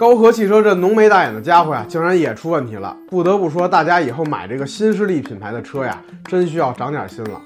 [0.00, 2.96] 高和汽车这浓眉大眼的家伙呀，竟然也出问题了。
[3.10, 7.38] 不得不说，大家以后买这个新势力品牌的车呀，真需要长点心了。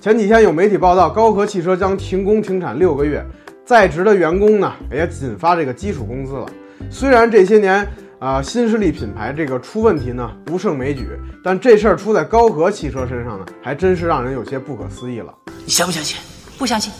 [0.00, 3.24] 前几天有媒体报道，高和汽车将停工停产六个月，
[3.64, 6.46] 在职的员工呢也仅发这个基础工资了。
[6.90, 7.86] 虽然这些年
[8.18, 11.06] 啊新势力品牌这个出问题呢不胜枚举，
[11.44, 15.32] 但这事儿出在高和汽车身上呢，还真是让人有些不可思议了。
[15.64, 16.18] 你相不相信？
[16.58, 16.92] 不相信。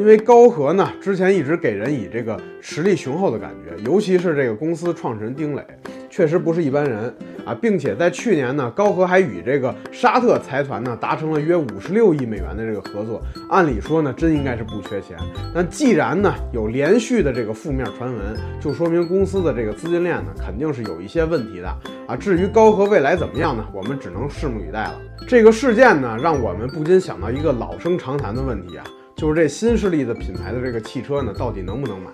[0.00, 5.62] 因为高和呢，之前一直给人以这个实力雄厚的感觉，尤其是这个公司创始人丁磊，
[6.08, 7.14] 确实不是一般人
[7.44, 15.18] 啊，并且在去年呢，高和还与这个沙特财团呢达成了约五十六亿美元的这个合作，按理说呢，真应该是不缺钱。
[15.54, 21.68] 但既然呢有连续的这个负面传闻，就说明公司的这个资金链呢肯定是有一些问题的
[22.06, 22.16] 啊。
[22.16, 24.98] 至于高和未来怎么样呢，我们只能拭目以待了。
[25.28, 28.84] 这个事件呢，让我们不禁想到一个老生常谈的问题啊。
[29.20, 32.10] 就是这新势力的品牌的这个汽车呢，到底能不能买？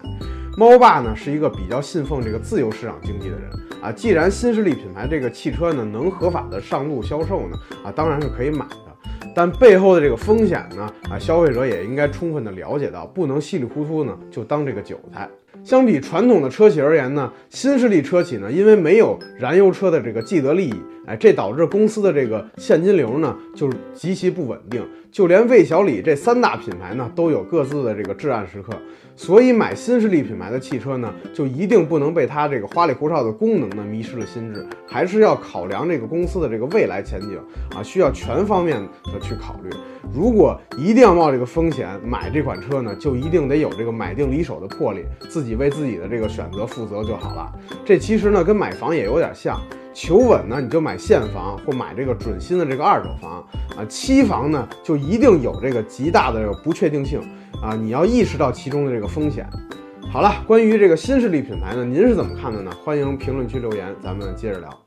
[0.59, 3.49] 猫爸呢是一个比较信奉这个自由市场经济的人
[3.81, 3.93] 啊。
[3.93, 9.31] 既然新势力品牌这个汽车呢能合法的上路销售呢，啊当然是可以买的。
[9.37, 15.29] 但背后的这个风险呢，啊消费者也应该充分的了解到，不能稀里糊涂呢就当这个韭菜。
[15.65, 20.75] 相比传统的车企而言呢，新势力车企呢，因为没有燃油车的这个既得利益，
[21.07, 24.83] 哎，这导致公司的这个现金流呢就是极其不稳定。
[25.11, 28.73] 就连魏小李这三大品牌呢，都有各自的这个至暗时刻。
[29.19, 37.41] 所以买新势力品牌的汽车呢，就一定不能被它这个花里胡哨的功能呢迷失了心智，还是要考量这个公司的这个未来前景
[37.75, 39.71] 啊，需要全方面的去考虑。
[40.13, 47.53] 如果一定要冒这个风险买这款车呢，就一定得有这个买定离手的魄力，自己己为自己的这个选择负责就好了。
[47.85, 49.61] 这其实呢，跟买房也有点像。
[49.95, 53.43] 求稳呢，你就买现房或买这个准新的这个二手房
[53.79, 53.85] 啊。
[53.89, 57.19] 期房呢，就一定有这个极大的这个不确定性
[57.63, 57.75] 啊。
[57.75, 59.49] 你要意识到其中的这个风险。
[60.13, 62.71] 好了，关于这个新势力品牌呢，您是怎么看的呢？
[62.85, 64.86] 欢迎评论区留言，咱们接着聊。